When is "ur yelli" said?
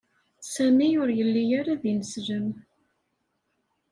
1.01-1.43